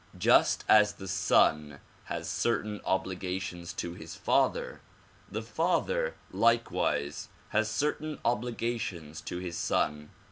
Just 0.17 0.63
as 0.67 0.93
the 0.93 1.07
son 1.07 1.79
has 2.05 2.27
certain 2.27 2.81
obligations 2.85 3.71
to 3.73 3.93
his 3.93 4.15
father, 4.15 4.81
the 5.29 5.43
father 5.43 6.15
likewise 6.31 7.29
has 7.49 7.69
certain 7.69 8.17
obligations 8.25 9.21
to 9.21 9.37
his 9.37 9.59
son. 9.59 10.09